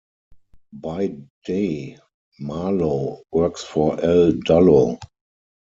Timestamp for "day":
1.45-1.99